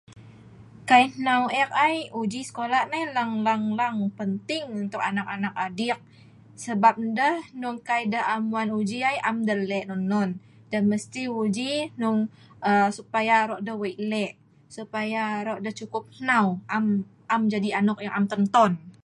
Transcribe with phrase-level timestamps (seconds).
[0.89, 5.97] Kai hanu ek ai, uji sekola nai lang lang lang penting untuk anak anak adik
[6.65, 10.29] sebab endeh hnong kai deh am wan uji ai, am deh leh' non non.
[10.71, 12.19] Deh mesti uji hnong
[12.69, 14.33] aaa supaya aro' deh wei' leh'
[14.75, 16.45] supaa aro' deh cukup hnau,
[17.33, 17.97] am jadi' anok
[18.31, 18.71] ton ton.